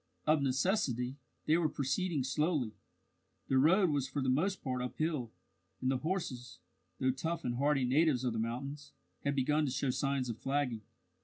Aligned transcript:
Of 0.25 0.41
necessity, 0.41 1.17
they 1.45 1.57
were 1.57 1.69
proceeding 1.69 2.23
slowly 2.23 2.71
the 3.49 3.59
road 3.59 3.91
was 3.91 4.07
for 4.07 4.19
the 4.19 4.29
most 4.31 4.63
part 4.63 4.81
uphill, 4.81 5.29
and 5.79 5.91
the 5.91 5.97
horses, 5.99 6.57
though 6.99 7.11
tough 7.11 7.45
and 7.45 7.57
hardy 7.57 7.85
natives 7.85 8.23
of 8.23 8.33
the 8.33 8.39
mountains, 8.39 8.93
had 9.23 9.35
begun 9.35 9.63
to 9.65 9.71
show 9.71 9.91
signs 9.91 10.27
of 10.27 10.39
flagging. 10.39 10.81